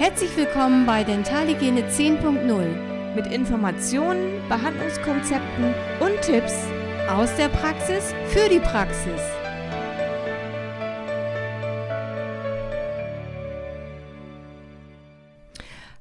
Herzlich 0.00 0.34
willkommen 0.34 0.86
bei 0.86 1.04
Dentalhygiene 1.04 1.82
10.0 1.82 3.14
mit 3.14 3.26
Informationen, 3.26 4.40
Behandlungskonzepten 4.48 5.74
und 6.00 6.22
Tipps 6.22 6.54
aus 7.06 7.28
der 7.36 7.50
Praxis 7.50 8.14
für 8.28 8.48
die 8.48 8.60
Praxis. 8.60 9.20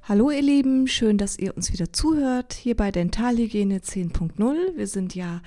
Hallo 0.03 0.31
ihr 0.31 0.43
Lieben, 0.43 0.87
schön, 0.87 1.17
dass 1.17 1.37
ihr 1.37 1.57
uns 1.57 1.73
wieder 1.73 1.91
zuhört 1.91 2.53
hier 2.53 2.77
bei 2.77 2.91
Dentalhygiene 2.91 3.79
10.0. 3.79 4.77
Wir 4.77 4.87
sind 4.87 5.13
ja 5.13 5.41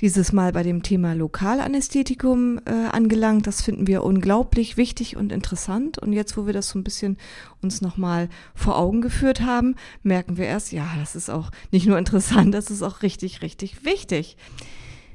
dieses 0.00 0.32
Mal 0.32 0.52
bei 0.52 0.62
dem 0.62 0.82
Thema 0.82 1.14
Lokalanästhetikum 1.14 2.60
äh, 2.64 2.70
angelangt. 2.90 3.46
Das 3.46 3.62
finden 3.62 3.86
wir 3.86 4.02
unglaublich 4.02 4.76
wichtig 4.76 5.16
und 5.16 5.32
interessant. 5.32 5.98
Und 5.98 6.12
jetzt, 6.12 6.36
wo 6.36 6.46
wir 6.46 6.52
das 6.52 6.68
so 6.70 6.78
ein 6.78 6.84
bisschen 6.84 7.18
uns 7.62 7.80
nochmal 7.80 8.28
vor 8.54 8.78
Augen 8.78 9.00
geführt 9.00 9.42
haben, 9.42 9.76
merken 10.02 10.36
wir 10.36 10.46
erst, 10.46 10.72
ja, 10.72 10.86
das 10.98 11.16
ist 11.16 11.30
auch 11.30 11.50
nicht 11.70 11.86
nur 11.86 11.98
interessant, 11.98 12.54
das 12.54 12.70
ist 12.70 12.82
auch 12.82 13.02
richtig, 13.02 13.42
richtig 13.42 13.84
wichtig. 13.84 14.36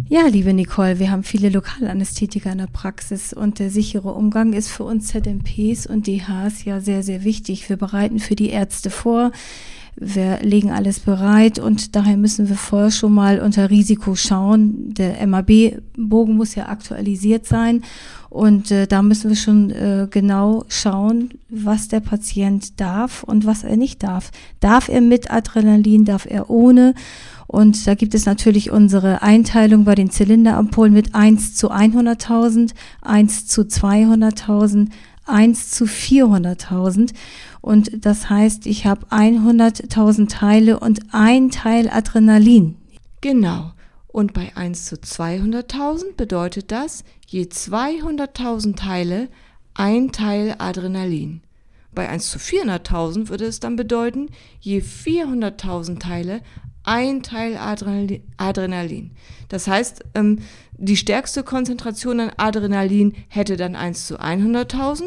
Ja, 0.07 0.27
liebe 0.27 0.53
Nicole, 0.53 0.99
wir 0.99 1.09
haben 1.09 1.23
viele 1.23 1.49
Lokalanästhetiker 1.49 2.51
in 2.51 2.59
der 2.59 2.67
Praxis 2.67 3.33
und 3.33 3.59
der 3.59 3.71
sichere 3.71 4.13
Umgang 4.13 4.53
ist 4.53 4.69
für 4.69 4.83
uns 4.83 5.07
ZMPs 5.07 5.87
und 5.87 6.05
DHs 6.05 6.65
ja 6.65 6.79
sehr, 6.79 7.01
sehr 7.01 7.23
wichtig. 7.23 7.67
Wir 7.69 7.77
bereiten 7.77 8.19
für 8.19 8.35
die 8.35 8.49
Ärzte 8.49 8.89
vor. 8.89 9.31
Wir 9.97 10.39
legen 10.41 10.71
alles 10.71 10.99
bereit 10.99 11.57
und 11.57 11.95
daher 11.95 12.17
müssen 12.17 12.49
wir 12.49 12.57
vorher 12.57 12.91
schon 12.91 13.13
mal 13.13 13.39
unter 13.39 13.69
Risiko 13.69 14.15
schauen. 14.15 14.93
Der 14.93 15.25
MAB-Bogen 15.25 16.35
muss 16.35 16.55
ja 16.55 16.67
aktualisiert 16.67 17.45
sein 17.45 17.81
und 18.29 18.71
äh, 18.71 18.87
da 18.87 19.01
müssen 19.01 19.29
wir 19.29 19.37
schon 19.37 19.69
äh, 19.69 20.07
genau 20.11 20.65
schauen, 20.67 21.29
was 21.47 21.87
der 21.87 22.01
Patient 22.01 22.81
darf 22.81 23.23
und 23.23 23.45
was 23.45 23.63
er 23.63 23.77
nicht 23.77 24.03
darf. 24.03 24.31
Darf 24.59 24.89
er 24.89 24.99
mit 24.99 25.31
Adrenalin, 25.31 26.03
darf 26.03 26.25
er 26.25 26.49
ohne? 26.49 26.93
Und 27.47 27.87
da 27.87 27.93
gibt 27.93 28.13
es 28.15 28.25
natürlich 28.25 28.71
unsere 28.71 29.21
Einteilung 29.21 29.85
bei 29.85 29.95
den 29.95 30.09
Zylinderampullen 30.09 30.93
mit 30.93 31.15
1 31.15 31.55
zu 31.55 31.71
100.000, 31.71 32.71
1 33.01 33.47
zu 33.47 33.61
200.000, 33.61 34.89
1 35.25 35.71
zu 35.71 35.85
400.000. 35.85 37.13
Und 37.61 38.05
das 38.05 38.29
heißt, 38.29 38.65
ich 38.65 38.85
habe 38.85 39.07
100.000 39.07 40.29
Teile 40.29 40.79
und 40.79 41.01
ein 41.11 41.51
Teil 41.51 41.89
Adrenalin. 41.89 42.75
Genau. 43.21 43.71
Und 44.07 44.33
bei 44.33 44.55
1 44.55 44.85
zu 44.85 44.95
200.000 44.95 46.15
bedeutet 46.15 46.71
das 46.71 47.03
je 47.27 47.43
200.000 47.43 48.75
Teile 48.75 49.29
ein 49.73 50.11
Teil 50.11 50.55
Adrenalin. 50.57 51.41
Bei 51.93 52.09
1 52.09 52.29
zu 52.29 52.39
400.000 52.39 53.29
würde 53.29 53.45
es 53.45 53.59
dann 53.59 53.75
bedeuten, 53.75 54.29
je 54.59 54.79
400.000 54.79 55.99
Teile 55.99 56.41
ein 56.85 57.23
Teil 57.23 57.57
Adrenalin. 57.57 59.11
Das 59.49 59.67
heißt, 59.67 60.03
ähm, 60.15 60.39
die 60.77 60.97
stärkste 60.97 61.43
Konzentration 61.43 62.19
an 62.19 62.31
Adrenalin 62.37 63.13
hätte 63.27 63.57
dann 63.57 63.75
1 63.75 64.07
zu 64.07 64.19
100.000, 64.19 65.03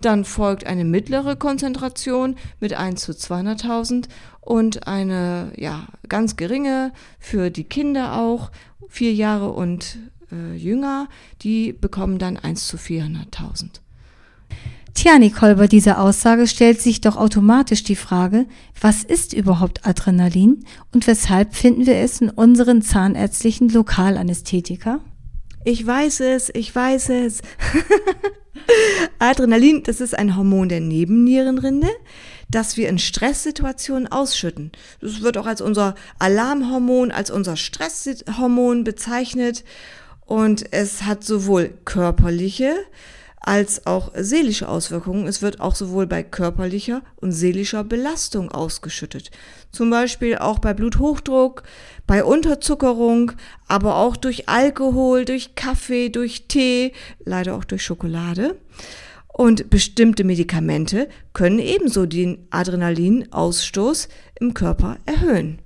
dann 0.00 0.24
folgt 0.24 0.66
eine 0.66 0.84
mittlere 0.84 1.36
Konzentration 1.36 2.36
mit 2.60 2.74
1 2.74 3.02
zu 3.02 3.12
200.000 3.12 4.08
und 4.40 4.86
eine 4.86 5.52
ja, 5.56 5.86
ganz 6.08 6.36
geringe 6.36 6.92
für 7.18 7.50
die 7.50 7.64
Kinder 7.64 8.18
auch, 8.18 8.50
vier 8.88 9.14
Jahre 9.14 9.52
und 9.52 9.98
äh, 10.32 10.54
jünger, 10.54 11.08
die 11.42 11.72
bekommen 11.72 12.18
dann 12.18 12.36
1 12.36 12.66
zu 12.66 12.76
400.000. 12.76 13.80
Tja, 14.94 15.18
Nicole, 15.18 15.56
bei 15.56 15.66
dieser 15.66 16.00
Aussage 16.00 16.46
stellt 16.46 16.80
sich 16.80 17.00
doch 17.00 17.16
automatisch 17.16 17.82
die 17.82 17.96
Frage, 17.96 18.46
was 18.80 19.02
ist 19.02 19.32
überhaupt 19.32 19.86
Adrenalin 19.86 20.64
und 20.92 21.06
weshalb 21.06 21.54
finden 21.54 21.86
wir 21.86 21.96
es 21.96 22.20
in 22.20 22.30
unseren 22.30 22.82
zahnärztlichen 22.82 23.68
Lokalanästhetika? 23.68 25.00
Ich 25.64 25.86
weiß 25.86 26.20
es, 26.20 26.50
ich 26.54 26.74
weiß 26.74 27.10
es. 27.10 27.40
Adrenalin, 29.18 29.82
das 29.82 30.00
ist 30.00 30.16
ein 30.16 30.36
Hormon 30.36 30.68
der 30.68 30.80
Nebennierenrinde, 30.80 31.88
das 32.50 32.76
wir 32.76 32.88
in 32.88 32.98
Stresssituationen 32.98 34.10
ausschütten. 34.10 34.72
Das 35.00 35.22
wird 35.22 35.38
auch 35.38 35.46
als 35.46 35.60
unser 35.60 35.94
Alarmhormon, 36.18 37.12
als 37.12 37.30
unser 37.30 37.56
Stresshormon 37.56 38.84
bezeichnet 38.84 39.64
und 40.26 40.72
es 40.72 41.02
hat 41.02 41.24
sowohl 41.24 41.74
körperliche, 41.84 42.74
als 43.42 43.86
auch 43.86 44.12
seelische 44.14 44.68
Auswirkungen. 44.68 45.26
Es 45.26 45.42
wird 45.42 45.60
auch 45.60 45.74
sowohl 45.74 46.06
bei 46.06 46.22
körperlicher 46.22 47.02
und 47.16 47.32
seelischer 47.32 47.82
Belastung 47.84 48.50
ausgeschüttet. 48.50 49.30
Zum 49.72 49.90
Beispiel 49.90 50.38
auch 50.38 50.60
bei 50.60 50.74
Bluthochdruck, 50.74 51.64
bei 52.06 52.24
Unterzuckerung, 52.24 53.32
aber 53.66 53.96
auch 53.96 54.16
durch 54.16 54.48
Alkohol, 54.48 55.24
durch 55.24 55.56
Kaffee, 55.56 56.08
durch 56.08 56.46
Tee, 56.46 56.92
leider 57.24 57.56
auch 57.56 57.64
durch 57.64 57.82
Schokolade. 57.82 58.56
Und 59.26 59.70
bestimmte 59.70 60.24
Medikamente 60.24 61.08
können 61.32 61.58
ebenso 61.58 62.06
den 62.06 62.46
Adrenalinausstoß 62.50 64.08
im 64.38 64.54
Körper 64.54 64.98
erhöhen. 65.06 65.58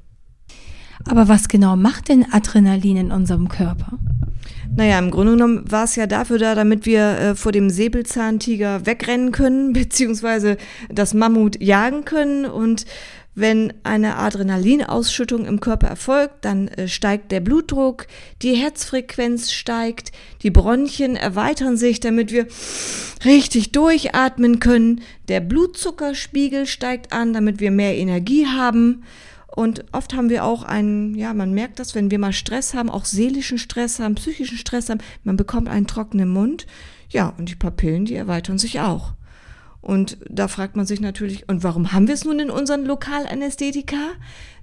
Aber 1.05 1.29
was 1.29 1.49
genau 1.49 1.77
macht 1.77 2.09
denn 2.09 2.27
Adrenalin 2.33 2.97
in 2.97 3.13
unserem 3.13 3.49
Körper? 3.49 3.99
Naja, 4.75 4.99
im 4.99 5.11
Grunde 5.11 5.33
genommen 5.33 5.65
war 5.71 5.85
es 5.85 5.97
ja 5.97 6.07
dafür 6.07 6.39
da, 6.39 6.55
damit 6.55 6.87
wir 6.87 7.03
äh, 7.03 7.35
vor 7.35 7.53
dem 7.53 7.71
Säbelzahntiger 7.71 8.87
wegrennen 8.87 9.33
können, 9.33 9.73
beziehungsweise 9.75 10.57
das 10.91 11.15
Mammut 11.15 11.61
jagen 11.63 12.05
können. 12.05 12.45
Und 12.45 12.87
wenn 13.39 13.75
eine 13.83 14.17
Adrenalinausschüttung 14.17 15.45
im 15.45 15.61
Körper 15.61 15.89
erfolgt, 15.89 16.47
dann 16.47 16.69
äh, 16.69 16.89
steigt 16.89 17.31
der 17.31 17.41
Blutdruck, 17.41 18.07
die 18.41 18.55
Herzfrequenz 18.55 19.53
steigt, 19.53 20.11
die 20.43 20.51
Bronchien 20.51 21.17
erweitern 21.17 21.77
sich, 21.77 22.01
damit 22.01 22.33
wir 22.33 22.47
richtig 23.27 23.73
durchatmen 23.73 24.59
können. 24.59 25.03
Der 25.29 25.41
Blutzuckerspiegel 25.41 26.67
steigt 26.67 27.13
an, 27.13 27.35
damit 27.35 27.61
wir 27.61 27.71
mehr 27.71 27.95
Energie 27.97 28.47
haben. 28.47 29.05
Und 29.57 29.87
oft 29.93 30.13
haben 30.13 30.29
wir 30.29 30.45
auch 30.45 30.65
einen, 30.65 31.15
ja, 31.15 31.33
man 31.33 31.55
merkt 31.55 31.79
das, 31.79 31.95
wenn 31.95 32.11
wir 32.11 32.19
mal 32.19 32.35
Stress 32.35 32.75
haben, 32.75 32.91
auch 32.91 33.07
seelischen 33.07 33.57
Stress 33.57 33.99
haben, 33.99 34.15
psychischen 34.15 34.59
Stress 34.59 34.91
haben, 34.91 35.01
man 35.25 35.39
bekommt 35.39 35.71
einen 35.71 35.87
trockenen 35.87 36.29
Mund. 36.29 36.67
Ja, 37.09 37.33
und 37.39 37.49
die 37.49 37.55
Papillen, 37.55 38.05
die 38.05 38.17
erweitern 38.17 38.59
sich 38.59 38.81
auch. 38.81 39.15
Und 39.81 40.19
da 40.29 40.49
fragt 40.49 40.77
man 40.77 40.85
sich 40.85 41.01
natürlich, 41.01 41.49
und 41.49 41.65
warum 41.65 41.93
haben 41.93 42.07
wir 42.07 42.13
es 42.13 42.27
nun 42.27 42.39
in 42.39 42.51
unseren 42.51 42.85
Lokalanästhetika? 42.85 43.97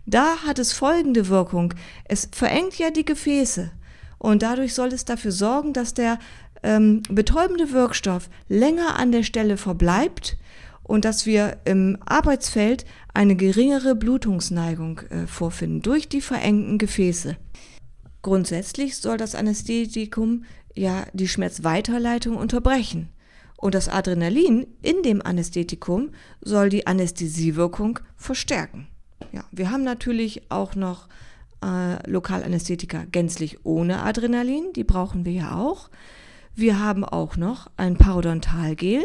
Da 0.05 0.37
hat 0.45 0.59
es 0.59 0.73
folgende 0.73 1.27
Wirkung. 1.27 1.73
Es 2.05 2.29
verengt 2.31 2.77
ja 2.77 2.91
die 2.91 3.05
Gefäße. 3.05 3.71
Und 4.19 4.43
dadurch 4.43 4.75
soll 4.75 4.89
es 4.89 5.05
dafür 5.05 5.31
sorgen, 5.31 5.73
dass 5.73 5.95
der 5.95 6.19
ähm, 6.61 7.01
betäubende 7.09 7.71
Wirkstoff 7.71 8.29
länger 8.47 8.99
an 8.99 9.11
der 9.11 9.23
Stelle 9.23 9.57
verbleibt 9.57 10.37
und 10.83 11.05
dass 11.05 11.25
wir 11.25 11.57
im 11.65 11.97
Arbeitsfeld 12.05 12.85
eine 13.13 13.35
geringere 13.35 13.95
Blutungsneigung 13.95 14.99
äh, 15.09 15.27
vorfinden 15.27 15.81
durch 15.81 16.09
die 16.09 16.21
verengten 16.21 16.77
Gefäße. 16.77 17.37
Grundsätzlich 18.21 18.97
soll 18.97 19.17
das 19.17 19.35
Anästhetikum 19.35 20.45
ja 20.75 21.05
die 21.13 21.27
Schmerzweiterleitung 21.27 22.37
unterbrechen. 22.37 23.09
Und 23.57 23.75
das 23.75 23.87
Adrenalin 23.87 24.67
in 24.81 25.03
dem 25.03 25.21
Anästhetikum 25.21 26.11
soll 26.41 26.69
die 26.69 26.85
Anästhesiewirkung 26.85 27.99
verstärken. 28.17 28.87
Ja, 29.31 29.45
wir 29.51 29.71
haben 29.71 29.83
natürlich 29.83 30.51
auch 30.51 30.75
noch 30.75 31.07
äh, 31.63 32.09
Lokalanästhetika 32.09 33.05
gänzlich 33.09 33.65
ohne 33.65 34.03
Adrenalin, 34.03 34.73
die 34.75 34.83
brauchen 34.83 35.25
wir 35.25 35.31
ja 35.31 35.55
auch. 35.55 35.89
Wir 36.55 36.79
haben 36.79 37.03
auch 37.03 37.37
noch 37.37 37.71
ein 37.77 37.97
Parodontalgel 37.97 39.01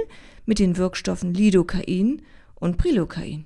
mit 0.49 0.59
den 0.59 0.77
Wirkstoffen 0.77 1.35
Lidocain 1.35 2.23
und 2.55 2.79
Prilocain. 2.79 3.45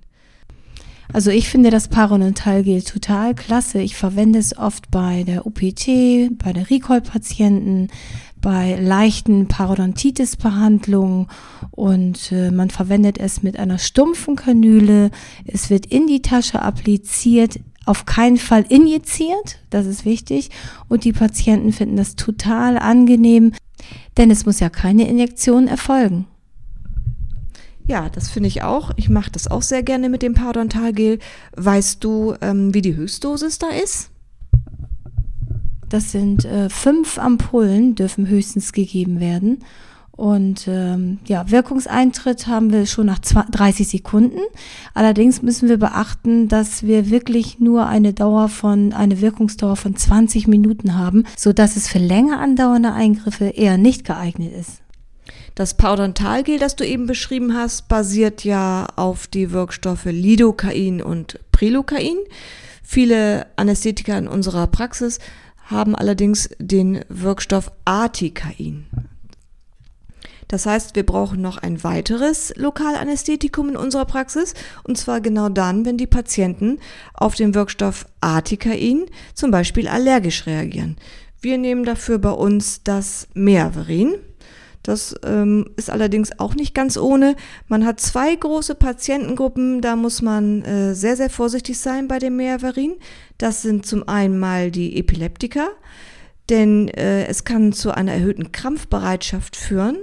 Also 1.13 1.31
ich 1.31 1.49
finde 1.49 1.71
das 1.71 1.89
Parodontalgel 1.89 2.83
total 2.83 3.35
klasse. 3.35 3.83
Ich 3.83 3.97
verwende 3.97 4.39
es 4.39 4.57
oft 4.57 4.91
bei 4.91 5.25
der 5.25 5.47
OPT, 5.47 6.39
bei 6.39 6.55
der 6.55 6.71
Recall-Patienten, 6.71 7.89
bei 8.41 8.77
leichten 8.81 9.47
Parodontitis-Behandlungen 9.47 11.27
und 11.71 12.33
äh, 12.33 12.51
man 12.51 12.71
verwendet 12.71 13.19
es 13.19 13.43
mit 13.43 13.59
einer 13.59 13.79
stumpfen 13.79 14.37
Kanüle. 14.37 15.11
Es 15.45 15.69
wird 15.69 15.87
in 15.87 16.07
die 16.07 16.23
Tasche 16.23 16.63
appliziert, 16.63 17.61
auf 17.85 18.07
keinen 18.07 18.39
Fall 18.39 18.65
injiziert, 18.69 19.59
das 19.71 19.87
ist 19.87 20.05
wichtig. 20.05 20.51
Und 20.89 21.05
die 21.05 21.13
Patienten 21.13 21.73
finden 21.73 21.97
das 21.97 22.17
total 22.17 22.79
angenehm, 22.79 23.53
denn 24.17 24.31
es 24.31 24.47
muss 24.47 24.61
ja 24.61 24.71
keine 24.71 25.09
Injektion 25.09 25.69
erfolgen. 25.69 26.27
Ja, 27.87 28.09
das 28.09 28.31
finde 28.31 28.49
ich 28.49 28.63
auch. 28.63 28.91
Ich 28.97 29.09
mache 29.09 29.31
das 29.31 29.51
auch 29.51 29.63
sehr 29.63 29.83
gerne 29.83 30.09
mit 30.09 30.23
dem 30.23 30.35
Parodontalgel. 30.35 31.19
Weißt 31.57 32.03
du, 32.05 32.35
ähm, 32.41 32.73
wie 32.75 32.83
die 32.83 32.95
Höchstdosis 32.95 33.59
da 33.59 33.69
ist? 33.69 34.11
Das 35.89 36.11
sind 36.11 36.45
äh, 36.45 36.71
fünf 36.71 37.19
Ampullen, 37.19 37.95
dürfen 37.95 38.27
höchstens 38.27 38.73
gegeben 38.73 39.21
werden. 39.21 39.59
Und 40.13 40.69
ähm, 40.69 41.19
ja, 41.27 41.51
Wirkungseintritt 41.51 42.47
haben 42.47 42.71
wir 42.71 42.87
schon 42.87 43.07
nach 43.07 43.19
30 43.19 43.89
Sekunden. 43.89 44.39
Allerdings 44.95 45.43
müssen 45.43 45.69
wir 45.69 45.79
beachten, 45.79 46.49
dass 46.49 46.85
wir 46.85 47.11
wirklich 47.11 47.61
nur 47.61 47.87
eine 47.87 48.13
Dauer 48.13 48.49
von, 48.49 48.93
eine 48.93 49.21
Wirkungsdauer 49.21 49.77
von 49.77 49.97
20 49.97 50.47
Minuten 50.47 50.97
haben, 50.97 51.25
so 51.37 51.53
dass 51.53 51.77
es 51.77 51.89
für 51.89 51.99
länger 51.99 52.41
andauernde 52.41 52.93
Eingriffe 52.93 53.47
eher 53.47 53.79
nicht 53.79 54.05
geeignet 54.05 54.53
ist. 54.53 54.83
Das 55.55 55.75
Parodontalgel, 55.75 56.59
das 56.59 56.77
du 56.77 56.87
eben 56.87 57.07
beschrieben 57.07 57.55
hast, 57.55 57.89
basiert 57.89 58.45
ja 58.45 58.87
auf 58.97 59.27
die 59.27 59.51
Wirkstoffe 59.53 60.07
Lidocain 60.07 61.03
und 61.03 61.39
Prilocain. 61.53 62.17
Viele 62.83 63.47
Anästhetiker 63.57 64.19
in 64.19 64.29
unserer 64.29 64.67
Praxis 64.67 65.19
haben 65.65 65.95
allerdings 65.95 66.51
den 66.59 67.05
Wirkstoff 67.09 67.71
Articain. 67.85 68.87
Das 70.49 70.67
heißt, 70.67 70.97
wir 70.97 71.07
brauchen 71.07 71.41
noch 71.41 71.57
ein 71.57 71.83
weiteres 71.83 72.53
Lokalanästhetikum 72.57 73.71
in 73.71 73.77
unserer 73.77 74.05
Praxis 74.05 74.53
und 74.85 74.99
zwar 74.99 75.23
genau 75.23 75.49
dann, 75.49 75.87
wenn 75.87 75.97
die 75.97 76.07
Patienten 76.07 76.79
auf 77.15 77.35
den 77.35 77.55
Wirkstoff 77.55 78.05
Articain 78.21 79.07
zum 79.35 79.51
Beispiel 79.51 79.89
allergisch 79.89 80.45
reagieren. 80.47 80.99
Wir 81.41 81.57
nehmen 81.57 81.85
dafür 81.85 82.19
bei 82.19 82.33
uns 82.33 82.83
das 82.83 83.29
Meaverin. 83.33 84.17
Das 84.83 85.15
ähm, 85.25 85.71
ist 85.77 85.91
allerdings 85.91 86.39
auch 86.39 86.55
nicht 86.55 86.75
ganz 86.75 86.97
ohne. 86.97 87.37
Man 87.69 87.87
hat 87.87 88.01
zwei 88.01 88.35
große 88.35 88.75
Patientengruppen, 88.75 89.81
da 89.81 89.95
muss 89.95 90.23
man 90.23 90.63
äh, 90.63 90.95
sehr, 90.95 91.17
sehr 91.17 91.31
vorsichtig 91.31 91.79
sein 91.79 92.09
bei 92.09 92.19
dem 92.19 92.37
Meaverin. 92.37 92.95
Das 93.39 93.63
sind 93.63 93.87
zum 93.87 94.09
einen 94.09 94.39
mal 94.39 94.71
die 94.71 94.99
Epileptiker 94.99 95.69
denn 96.53 96.89
äh, 96.89 97.27
es 97.27 97.45
kann 97.45 97.73
zu 97.73 97.93
einer 97.93 98.13
erhöhten 98.13 98.53
Krampfbereitschaft 98.53 99.57
führen 99.57 99.97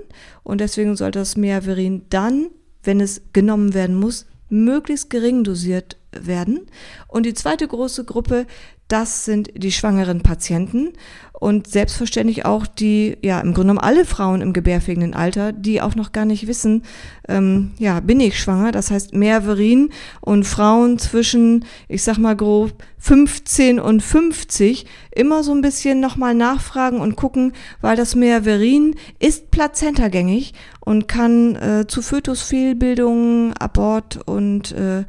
und 0.43 0.61
deswegen 0.61 0.95
sollte 0.95 1.19
das 1.19 1.37
Meaverin 1.37 2.07
dann, 2.09 2.49
wenn 2.83 3.01
es 3.01 3.21
genommen 3.33 3.73
werden 3.73 3.95
muss, 3.95 4.25
möglichst 4.49 5.11
gering 5.11 5.43
dosiert 5.43 5.97
werden. 6.11 6.67
Und 7.07 7.25
die 7.25 7.33
zweite 7.33 7.67
große 7.67 8.05
Gruppe, 8.05 8.45
das 8.89 9.23
sind 9.23 9.51
die 9.55 9.71
schwangeren 9.71 10.21
Patienten 10.23 10.93
und 11.33 11.67
selbstverständlich 11.67 12.45
auch 12.45 12.65
die, 12.65 13.17
ja, 13.21 13.39
im 13.39 13.53
Grunde 13.53 13.73
genommen 13.73 13.79
alle 13.79 14.03
Frauen 14.03 14.41
im 14.41 14.51
gebärfähigen 14.51 15.13
Alter, 15.13 15.53
die 15.53 15.79
auch 15.79 15.93
noch 15.93 16.11
gar 16.11 16.25
nicht 16.25 16.47
wissen, 16.47 16.83
ähm, 17.27 17.71
ja, 17.77 17.99
bin 17.99 18.19
ich 18.19 18.39
schwanger? 18.39 18.71
Das 18.71 18.89
heißt, 18.89 19.13
Mehrverin 19.13 19.91
und 20.21 20.43
Frauen 20.43 20.97
zwischen, 20.97 21.65
ich 21.87 22.01
sag 22.03 22.17
mal 22.17 22.35
grob, 22.35 22.83
15 22.97 23.79
und 23.79 24.01
50 24.01 24.87
immer 25.11 25.43
so 25.43 25.53
ein 25.53 25.61
bisschen 25.61 25.99
nochmal 25.99 26.33
nachfragen 26.33 26.99
und 26.99 27.15
gucken, 27.15 27.53
weil 27.79 27.95
das 27.95 28.15
Mehrverin 28.15 28.95
ist 29.19 29.51
plazentagängig 29.51 30.53
und 30.79 31.07
kann 31.07 31.55
äh, 31.55 31.85
zu 31.87 32.01
Fötusfehlbildungen, 32.01 33.53
Abort 33.53 34.19
und 34.25 34.71
äh, 34.71 35.05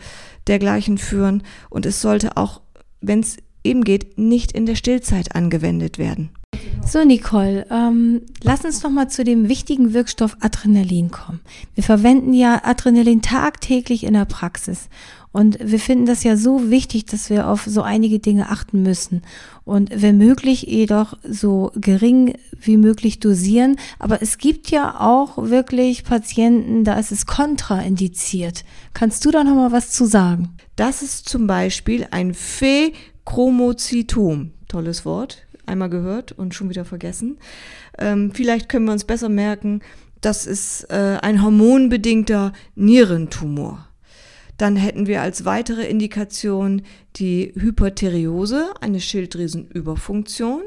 dergleichen 0.51 0.99
führen. 0.99 1.43
Und 1.71 1.87
es 1.87 2.03
sollte 2.03 2.37
auch, 2.37 2.61
wenn 3.01 3.21
es 3.21 3.39
eben 3.65 3.85
geht, 3.85 4.19
nicht 4.19 4.53
in 4.53 4.67
der 4.67 4.75
Stillzeit 4.75 5.35
angewendet 5.35 5.97
werden. 5.97 6.31
So, 6.93 7.05
Nicole, 7.05 7.67
ähm, 7.71 8.23
lass 8.43 8.65
uns 8.65 8.83
noch 8.83 8.91
mal 8.91 9.09
zu 9.09 9.23
dem 9.23 9.49
wichtigen 9.49 9.95
Wirkstoff 9.95 10.37
Adrenalin 10.41 11.13
kommen. 11.13 11.39
Wir 11.77 11.85
verwenden 11.85 12.35
ja 12.35 12.63
Adrenalin 12.65 13.23
tagtäglich 13.23 14.03
in 14.03 14.15
der 14.15 14.25
Praxis. 14.25 14.89
Und 15.31 15.59
wir 15.63 15.79
finden 15.79 16.07
das 16.07 16.25
ja 16.25 16.37
so 16.37 16.69
wichtig, 16.69 17.07
dass 17.07 17.31
wir 17.31 17.47
auf 17.47 17.63
so 17.65 17.83
einige 17.83 18.19
Dinge 18.19 18.49
achten 18.49 18.83
müssen. 18.83 19.23
Und 19.65 20.03
wenn 20.03 20.19
möglich, 20.19 20.63
jedoch 20.63 21.17
so 21.23 21.71
gering 21.77 22.35
wie 22.61 22.77
möglich 22.77 23.21
dosieren. 23.21 23.77
Aber 24.01 24.21
es 24.21 24.39
gibt 24.39 24.73
ja 24.73 24.99
auch 24.99 25.37
wirklich 25.39 26.03
Patienten, 26.03 26.83
da 26.83 26.99
ist 26.99 27.13
es 27.13 27.25
kontraindiziert. 27.27 28.65
Kannst 28.95 29.25
du 29.25 29.31
da 29.31 29.45
noch 29.45 29.55
mal 29.55 29.71
was 29.71 29.93
zu 29.93 30.07
sagen? 30.07 30.57
Das 30.75 31.03
ist 31.03 31.29
zum 31.29 31.47
Beispiel 31.47 32.09
ein 32.11 32.35
Fee 32.35 32.95
Chromozytom. 33.27 34.51
Tolles 34.67 35.05
Wort. 35.05 35.47
Einmal 35.71 35.89
gehört 35.89 36.33
und 36.33 36.55
schon 36.55 36.69
wieder 36.69 36.85
vergessen. 36.85 37.39
Ähm, 37.97 38.33
vielleicht 38.35 38.69
können 38.69 38.87
wir 38.87 38.93
uns 38.93 39.05
besser 39.05 39.29
merken, 39.29 39.81
das 40.21 40.47
ist 40.47 40.85
äh, 40.91 41.19
ein 41.23 41.43
hormonbedingter 41.43 42.53
Nierentumor. 42.75 43.89
Dann 44.59 44.77
hätten 44.77 45.07
wir 45.07 45.23
als 45.23 45.45
weitere 45.45 45.87
Indikation 45.87 46.83
die 47.17 47.53
Hyperthyreose, 47.57 48.75
eine 48.81 49.01
Schilddrüsenüberfunktion, 49.01 50.63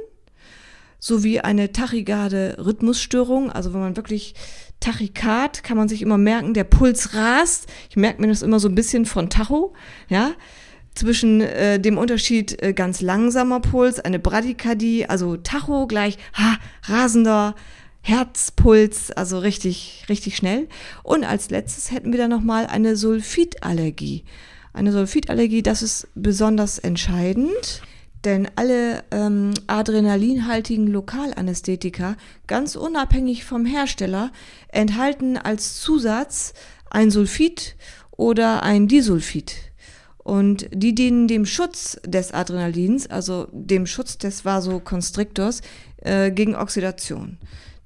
sowie 1.00 1.42
eine 1.42 1.74
tachygarde 1.74 2.56
Rhythmusstörung, 2.66 3.52
also 3.52 3.74
wenn 3.74 3.82
man 3.82 3.98
wirklich 3.98 4.36
Tachykard, 4.80 5.64
kann 5.64 5.78
man 5.78 5.90
sich 5.90 6.02
immer 6.02 6.18
merken, 6.18 6.54
der 6.54 6.64
Puls 6.64 7.14
rast. 7.14 7.68
Ich 7.90 7.98
merke 7.98 8.22
mir 8.22 8.30
das 8.30 8.42
immer 8.42 8.60
so 8.60 8.68
ein 8.68 8.76
bisschen 8.76 9.06
von 9.06 9.30
Tacho, 9.30 9.74
ja 10.10 10.32
zwischen 10.96 11.42
äh, 11.42 11.80
dem 11.80 11.98
Unterschied 11.98 12.62
äh, 12.62 12.74
ganz 12.74 13.02
langsamer 13.02 13.60
Puls, 13.60 14.00
eine 14.00 14.20
Bradykardie, 14.20 15.06
also 15.08 15.38
Tacho 15.38 15.88
gleich 15.88 16.18
ha, 16.34 16.58
rasender 16.84 17.56
Herzpuls, 18.02 19.12
also 19.12 19.40
richtig, 19.40 20.06
richtig 20.10 20.36
schnell. 20.36 20.68
Und 21.04 21.24
als 21.24 21.50
letztes 21.50 21.92
hätten 21.92 22.12
wir 22.12 22.20
dann 22.20 22.30
nochmal 22.30 22.68
eine 22.68 22.98
Sulfitallergie. 22.98 24.26
Eine 24.74 24.92
Sulfitallergie, 24.92 25.64
das 25.64 25.82
ist 25.82 26.08
besonders 26.14 26.80
entscheidend, 26.80 27.82
denn 28.26 28.50
alle 28.56 29.04
ähm, 29.12 29.54
adrenalinhaltigen 29.68 30.88
Lokalanästhetika, 30.88 32.16
ganz 32.48 32.76
unabhängig 32.76 33.46
vom 33.46 33.66
Hersteller, 33.66 34.32
enthalten 34.68 35.38
als 35.38 35.80
Zusatz 35.80 36.54
ein 36.90 37.10
Sulfid 37.10 37.76
oder 38.12 38.64
ein 38.64 38.88
Disulfid. 38.88 39.73
Und 40.24 40.68
die 40.72 40.96
dienen 40.96 41.28
dem 41.28 41.46
Schutz 41.46 42.00
des 42.06 42.34
Adrenalins, 42.34 43.08
also 43.10 43.48
dem 43.52 43.86
Schutz 43.86 44.18
des 44.18 44.46
Vasoconstrictors 44.46 45.62
äh, 45.98 46.32
gegen 46.32 46.56
Oxidation. 46.56 47.38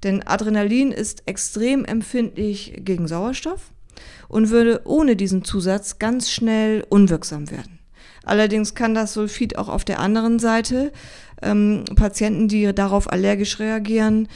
Denn 0.04 0.22
Adrenalin 0.24 0.92
ist 0.92 1.24
extrem 1.26 1.84
empfindlich 1.84 2.74
gegen 2.84 3.08
Sauerstoff 3.08 3.72
und 4.28 4.50
würde 4.50 4.82
ohne 4.84 5.16
diesen 5.16 5.44
Zusatz 5.44 5.98
ganz 5.98 6.30
schnell 6.30 6.84
unwirksam 6.88 7.50
werden. 7.50 7.78
Allerdings 8.24 8.74
kann 8.74 8.94
das 8.94 9.14
Sulfid 9.14 9.56
auch 9.56 9.68
auf 9.68 9.84
der 9.84 10.00
anderen 10.00 10.38
Seite 10.38 10.92
ähm, 11.42 11.84
Patienten, 11.96 12.46
die 12.46 12.74
darauf 12.74 13.10
allergisch 13.10 13.58
reagieren, 13.58 14.28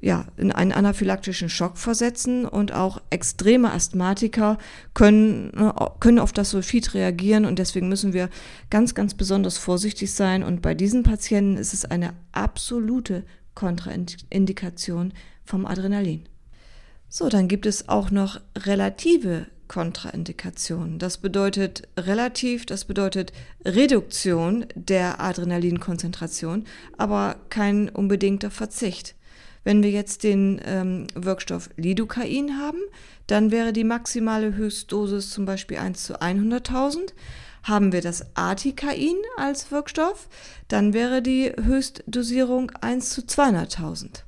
ja, 0.00 0.26
in 0.36 0.52
einen 0.52 0.72
anaphylaktischen 0.72 1.48
Schock 1.48 1.76
versetzen 1.76 2.46
und 2.46 2.72
auch 2.72 3.00
extreme 3.10 3.72
Asthmatiker 3.72 4.58
können, 4.94 5.52
äh, 5.54 5.72
können 6.00 6.18
auf 6.18 6.32
das 6.32 6.50
Sulfid 6.50 6.94
reagieren 6.94 7.44
und 7.44 7.58
deswegen 7.58 7.88
müssen 7.88 8.12
wir 8.12 8.28
ganz, 8.70 8.94
ganz 8.94 9.14
besonders 9.14 9.58
vorsichtig 9.58 10.12
sein 10.12 10.42
und 10.42 10.62
bei 10.62 10.74
diesen 10.74 11.02
Patienten 11.02 11.56
ist 11.56 11.74
es 11.74 11.84
eine 11.84 12.14
absolute 12.32 13.24
Kontraindikation 13.54 15.12
vom 15.44 15.66
Adrenalin. 15.66 16.28
So, 17.08 17.28
dann 17.28 17.48
gibt 17.48 17.66
es 17.66 17.88
auch 17.88 18.10
noch 18.10 18.40
relative 18.56 19.46
Kontraindikationen. 19.66 20.98
Das 20.98 21.18
bedeutet 21.18 21.88
relativ, 21.96 22.66
das 22.66 22.84
bedeutet 22.84 23.32
Reduktion 23.64 24.66
der 24.74 25.20
Adrenalinkonzentration, 25.20 26.64
aber 26.96 27.36
kein 27.50 27.88
unbedingter 27.88 28.50
Verzicht. 28.50 29.14
Wenn 29.68 29.82
wir 29.82 29.90
jetzt 29.90 30.22
den 30.22 30.62
ähm, 30.64 31.08
Wirkstoff 31.14 31.68
Lidocain 31.76 32.56
haben, 32.58 32.78
dann 33.26 33.50
wäre 33.50 33.74
die 33.74 33.84
maximale 33.84 34.56
Höchstdosis 34.56 35.28
zum 35.28 35.44
Beispiel 35.44 35.76
1 35.76 36.04
zu 36.04 36.22
100.000. 36.22 37.12
Haben 37.64 37.92
wir 37.92 38.00
das 38.00 38.34
Articain 38.34 39.16
als 39.36 39.70
Wirkstoff, 39.70 40.30
dann 40.68 40.94
wäre 40.94 41.20
die 41.20 41.52
Höchstdosierung 41.62 42.70
1 42.80 43.10
zu 43.10 43.20
200.000. 43.20 44.22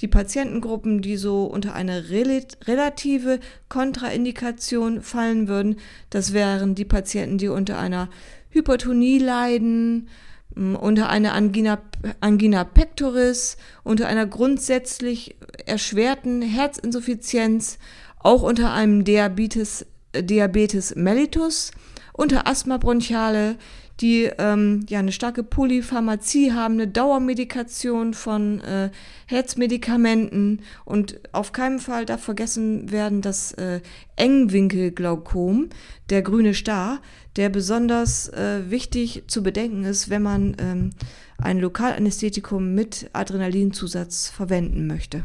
Die 0.00 0.08
Patientengruppen, 0.08 1.02
die 1.02 1.18
so 1.18 1.44
unter 1.44 1.76
eine 1.76 2.10
relative 2.10 3.38
Kontraindikation 3.68 5.02
fallen 5.02 5.46
würden, 5.46 5.76
das 6.10 6.32
wären 6.32 6.74
die 6.74 6.84
Patienten, 6.84 7.38
die 7.38 7.46
unter 7.46 7.78
einer 7.78 8.10
Hypertonie 8.50 9.20
leiden, 9.20 10.08
unter 10.54 11.08
einer 11.08 11.34
Angina, 11.34 11.78
Angina 12.20 12.64
pectoris, 12.64 13.56
unter 13.82 14.08
einer 14.08 14.26
grundsätzlich 14.26 15.36
erschwerten 15.66 16.42
Herzinsuffizienz, 16.42 17.78
auch 18.18 18.42
unter 18.42 18.72
einem 18.72 19.04
Diabetes, 19.04 19.86
Diabetes 20.14 20.94
mellitus, 20.96 21.72
unter 22.12 22.46
Asthma 22.46 22.78
bronchiale, 22.78 23.56
die 24.00 24.30
ähm, 24.38 24.84
ja 24.88 24.98
eine 24.98 25.12
starke 25.12 25.42
Polypharmazie 25.42 26.52
haben, 26.52 26.74
eine 26.74 26.88
Dauermedikation 26.88 28.14
von 28.14 28.60
äh, 28.60 28.90
Herzmedikamenten 29.26 30.60
und 30.84 31.20
auf 31.32 31.52
keinen 31.52 31.78
Fall 31.78 32.04
darf 32.04 32.22
vergessen 32.22 32.90
werden 32.90 33.22
das 33.22 33.52
äh, 33.52 33.80
Engwinkelglaukom, 34.16 35.70
der 36.10 36.22
grüne 36.22 36.54
Star, 36.54 37.00
der 37.36 37.48
besonders 37.48 38.28
äh, 38.28 38.70
wichtig 38.70 39.24
zu 39.28 39.42
bedenken 39.42 39.84
ist, 39.84 40.10
wenn 40.10 40.22
man 40.22 40.56
ähm, 40.58 40.90
ein 41.38 41.58
Lokalanästhetikum 41.58 42.74
mit 42.74 43.10
Adrenalinzusatz 43.12 44.28
verwenden 44.28 44.86
möchte. 44.86 45.24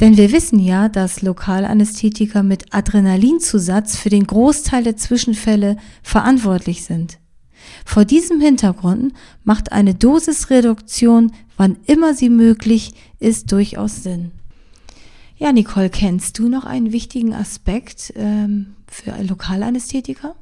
Denn 0.00 0.16
wir 0.16 0.30
wissen 0.30 0.60
ja, 0.60 0.88
dass 0.88 1.22
Lokalanästhetika 1.22 2.44
mit 2.44 2.72
Adrenalinzusatz 2.72 3.96
für 3.96 4.10
den 4.10 4.28
Großteil 4.28 4.84
der 4.84 4.96
Zwischenfälle 4.96 5.76
verantwortlich 6.04 6.84
sind. 6.84 7.18
Vor 7.84 8.04
diesem 8.04 8.40
Hintergrund 8.40 9.12
macht 9.44 9.72
eine 9.72 9.94
Dosisreduktion, 9.94 11.32
wann 11.56 11.76
immer 11.86 12.14
sie 12.14 12.30
möglich 12.30 12.94
ist, 13.18 13.52
durchaus 13.52 14.02
Sinn. 14.02 14.32
Ja, 15.36 15.52
Nicole, 15.52 15.88
kennst 15.88 16.38
du 16.38 16.48
noch 16.48 16.64
einen 16.64 16.92
wichtigen 16.92 17.32
Aspekt 17.32 18.12
ähm, 18.16 18.74
für 18.88 19.14
Lokalanästhetiker? 19.22 20.34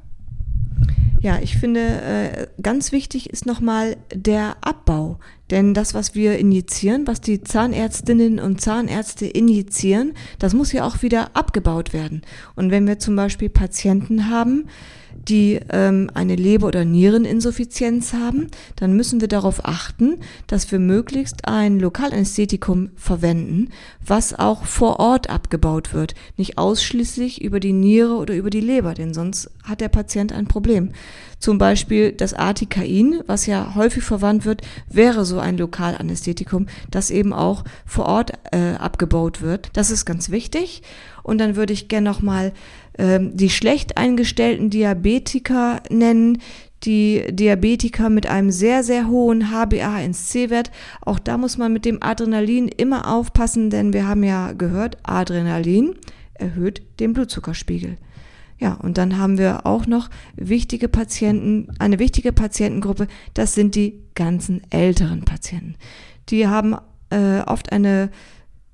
Ja, 1.21 1.39
ich 1.39 1.57
finde, 1.57 1.81
äh, 1.81 2.47
ganz 2.61 2.91
wichtig 2.91 3.29
ist 3.29 3.45
nochmal 3.45 3.97
der 4.13 4.57
Abbau. 4.61 5.19
Denn 5.49 5.73
das, 5.73 5.93
was 5.93 6.13
wir 6.13 6.37
injizieren, 6.37 7.07
was 7.07 7.21
die 7.21 7.41
Zahnärztinnen 7.41 8.39
und 8.39 8.59
Zahnärzte 8.59 9.25
injizieren, 9.25 10.13
das 10.39 10.53
muss 10.53 10.73
ja 10.73 10.85
auch 10.85 11.01
wieder 11.01 11.35
abgebaut 11.35 11.93
werden. 11.93 12.21
Und 12.55 12.71
wenn 12.71 12.87
wir 12.87 12.99
zum 12.99 13.15
Beispiel 13.15 13.49
Patienten 13.49 14.29
haben, 14.29 14.67
die 15.27 15.59
ähm, 15.69 16.09
eine 16.13 16.35
Leber- 16.35 16.67
oder 16.67 16.85
Niereninsuffizienz 16.85 18.13
haben, 18.13 18.47
dann 18.75 18.93
müssen 18.93 19.21
wir 19.21 19.27
darauf 19.27 19.65
achten, 19.65 20.19
dass 20.47 20.71
wir 20.71 20.79
möglichst 20.79 21.47
ein 21.47 21.79
Lokalanästhetikum 21.79 22.91
verwenden, 22.95 23.69
was 24.05 24.37
auch 24.37 24.65
vor 24.65 24.99
Ort 24.99 25.29
abgebaut 25.29 25.93
wird, 25.93 26.13
nicht 26.37 26.57
ausschließlich 26.57 27.41
über 27.41 27.59
die 27.59 27.73
Niere 27.73 28.15
oder 28.15 28.35
über 28.35 28.49
die 28.49 28.61
Leber, 28.61 28.93
denn 28.93 29.13
sonst 29.13 29.49
hat 29.63 29.81
der 29.81 29.89
Patient 29.89 30.31
ein 30.31 30.47
Problem. 30.47 30.91
Zum 31.39 31.57
Beispiel 31.57 32.13
das 32.13 32.33
Artikain, 32.33 33.21
was 33.27 33.45
ja 33.45 33.75
häufig 33.75 34.03
verwandt 34.03 34.45
wird, 34.45 34.61
wäre 34.89 35.23
ein 35.39 35.57
Lokalanästhetikum, 35.57 36.67
das 36.91 37.11
eben 37.11 37.33
auch 37.33 37.63
vor 37.85 38.05
Ort 38.05 38.33
äh, 38.51 38.73
abgebaut 38.73 39.41
wird. 39.41 39.69
Das 39.73 39.91
ist 39.91 40.05
ganz 40.05 40.29
wichtig. 40.29 40.81
Und 41.23 41.39
dann 41.39 41.55
würde 41.55 41.73
ich 41.73 41.87
gerne 41.87 42.09
nochmal 42.09 42.53
ähm, 42.97 43.35
die 43.35 43.49
schlecht 43.49 43.97
eingestellten 43.97 44.69
Diabetiker 44.69 45.81
nennen, 45.89 46.39
die 46.83 47.23
Diabetiker 47.29 48.09
mit 48.09 48.27
einem 48.27 48.51
sehr, 48.51 48.83
sehr 48.83 49.07
hohen 49.07 49.45
HbA1c-Wert. 49.45 50.71
Auch 51.01 51.19
da 51.19 51.37
muss 51.37 51.57
man 51.57 51.73
mit 51.73 51.85
dem 51.85 52.01
Adrenalin 52.01 52.67
immer 52.67 53.11
aufpassen, 53.11 53.69
denn 53.69 53.93
wir 53.93 54.07
haben 54.07 54.23
ja 54.23 54.53
gehört, 54.53 54.97
Adrenalin 55.03 55.95
erhöht 56.35 56.81
den 56.99 57.13
Blutzuckerspiegel. 57.13 57.97
Ja, 58.59 58.73
und 58.73 58.97
dann 58.97 59.17
haben 59.17 59.37
wir 59.37 59.65
auch 59.65 59.85
noch 59.85 60.09
wichtige 60.35 60.87
Patienten, 60.87 61.67
eine 61.79 61.99
wichtige 61.99 62.31
Patientengruppe, 62.33 63.07
das 63.33 63.53
sind 63.53 63.75
die 63.75 63.99
ganzen 64.15 64.61
älteren 64.71 65.25
Patienten. 65.25 65.75
Die 66.29 66.47
haben 66.47 66.75
äh, 67.09 67.41
oft 67.41 67.71
eine 67.71 68.09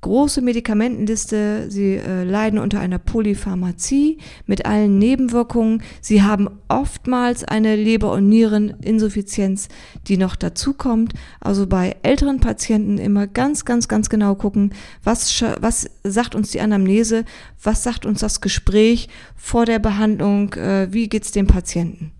große 0.03 0.41
Medikamentenliste. 0.41 1.72
Sie 1.72 1.95
äh, 1.95 2.24
leiden 2.24 2.60
unter 2.60 2.79
einer 2.79 3.00
Polypharmazie 3.00 4.19
mit 4.45 4.67
allen 4.67 5.00
Nebenwirkungen. 5.00 5.81
Sie 6.01 6.22
haben 6.22 6.50
oftmals 6.67 7.43
eine 7.43 7.75
Leber- 7.75 8.12
und 8.12 8.29
Niereninsuffizienz, 8.29 9.69
die 10.07 10.17
noch 10.17 10.36
dazukommt. 10.36 11.13
Also 11.39 11.65
bei 11.65 11.95
älteren 12.03 12.39
Patienten 12.39 13.00
immer 13.00 13.25
ganz, 13.25 13.65
ganz, 13.65 13.88
ganz 13.88 14.10
genau 14.10 14.36
gucken, 14.36 14.74
was, 15.03 15.43
was 15.60 15.89
sagt 16.03 16.36
uns 16.36 16.51
die 16.51 16.62
Anamnese, 16.62 17.25
was 17.62 17.81
sagt 17.81 18.05
uns 18.05 18.19
das 18.19 18.41
Gespräch 18.41 19.10
vor 19.36 19.65
der 19.65 19.79
Behandlung, 19.79 20.53
äh, 20.53 20.88
wie 20.91 21.10
geht's 21.10 21.31
dem 21.31 21.48
Patienten. 21.48 22.12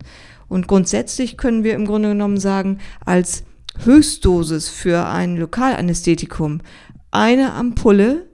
Und 0.48 0.68
grundsätzlich 0.68 1.38
können 1.38 1.64
wir 1.64 1.76
im 1.76 1.86
Grunde 1.86 2.10
genommen 2.10 2.40
sagen, 2.40 2.80
als 3.06 3.44
Höchstdosis 3.84 4.70
für 4.70 5.08
ein 5.08 5.36
Lokalanästhetikum 5.36 6.62
eine 7.14 7.54
Ampulle 7.54 8.28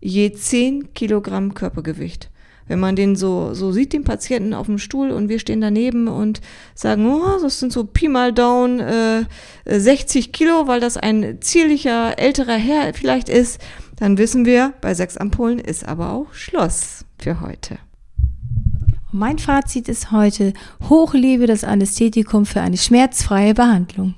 je 0.00 0.30
10 0.30 0.92
Kilogramm 0.94 1.54
Körpergewicht. 1.54 2.30
Wenn 2.68 2.80
man 2.80 2.96
den 2.96 3.14
so, 3.14 3.54
so 3.54 3.70
sieht, 3.70 3.92
den 3.92 4.02
Patienten 4.04 4.52
auf 4.52 4.66
dem 4.66 4.78
Stuhl 4.78 5.10
und 5.10 5.28
wir 5.28 5.38
stehen 5.38 5.60
daneben 5.60 6.08
und 6.08 6.40
sagen, 6.74 7.06
oh, 7.06 7.40
das 7.40 7.60
sind 7.60 7.72
so 7.72 7.84
Pi 7.84 8.08
mal 8.08 8.32
Down 8.32 8.80
äh, 8.80 9.24
60 9.66 10.32
Kilo, 10.32 10.66
weil 10.66 10.80
das 10.80 10.96
ein 10.96 11.40
zierlicher 11.40 12.18
älterer 12.18 12.56
Herr 12.56 12.92
vielleicht 12.92 13.28
ist, 13.28 13.60
dann 13.96 14.18
wissen 14.18 14.44
wir, 14.44 14.74
bei 14.80 14.94
sechs 14.94 15.16
Ampullen 15.16 15.60
ist 15.60 15.86
aber 15.86 16.12
auch 16.12 16.32
Schluss 16.32 17.04
für 17.18 17.40
heute. 17.40 17.78
Mein 19.12 19.38
Fazit 19.38 19.88
ist 19.88 20.10
heute, 20.10 20.52
hochlebe 20.90 21.46
das 21.46 21.64
Anästhetikum 21.64 22.44
für 22.44 22.60
eine 22.60 22.76
schmerzfreie 22.76 23.54
Behandlung. 23.54 24.14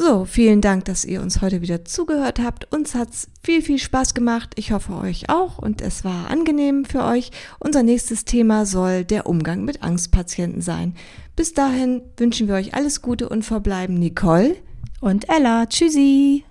So, 0.00 0.24
vielen 0.24 0.60
Dank, 0.60 0.84
dass 0.84 1.04
ihr 1.04 1.20
uns 1.20 1.42
heute 1.42 1.60
wieder 1.60 1.84
zugehört 1.84 2.38
habt. 2.38 2.72
Uns 2.72 2.94
hat's 2.94 3.26
viel, 3.42 3.62
viel 3.62 3.80
Spaß 3.80 4.14
gemacht. 4.14 4.52
Ich 4.54 4.70
hoffe 4.70 4.92
euch 4.92 5.28
auch 5.28 5.58
und 5.58 5.80
es 5.80 6.04
war 6.04 6.30
angenehm 6.30 6.84
für 6.84 7.02
euch. 7.02 7.32
Unser 7.58 7.82
nächstes 7.82 8.24
Thema 8.24 8.64
soll 8.64 9.04
der 9.04 9.26
Umgang 9.26 9.64
mit 9.64 9.82
Angstpatienten 9.82 10.62
sein. 10.62 10.94
Bis 11.34 11.52
dahin 11.52 12.02
wünschen 12.16 12.46
wir 12.46 12.54
euch 12.54 12.74
alles 12.74 13.02
Gute 13.02 13.28
und 13.28 13.44
verbleiben 13.44 13.98
Nicole 13.98 14.54
und 15.00 15.28
Ella. 15.28 15.66
Tschüssi. 15.66 16.44